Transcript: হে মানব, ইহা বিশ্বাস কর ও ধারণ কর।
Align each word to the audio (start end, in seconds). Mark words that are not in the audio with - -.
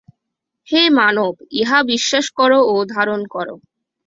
হে 0.67 0.81
মানব, 0.99 1.33
ইহা 1.59 1.79
বিশ্বাস 1.91 2.25
কর 2.37 2.51
ও 2.65 2.75
ধারণ 2.93 3.21
কর। 3.25 3.47